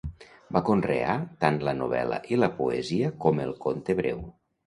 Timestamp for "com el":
3.27-3.55